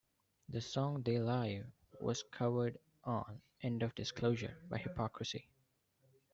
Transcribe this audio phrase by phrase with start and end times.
[0.49, 1.61] The song "They Lie"
[1.99, 5.47] was covered on "End of Disclosure" by Hypocrisy.